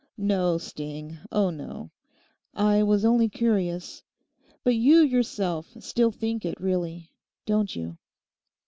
'No 0.17 0.57
sting; 0.57 1.19
oh 1.31 1.51
no. 1.51 1.91
I 2.55 2.81
was 2.81 3.05
only 3.05 3.29
curious. 3.29 4.01
But 4.63 4.73
you 4.73 5.01
yourself 5.03 5.77
still 5.79 6.09
think 6.11 6.43
it 6.43 6.59
really, 6.59 7.11
don't 7.45 7.75
you? 7.75 7.99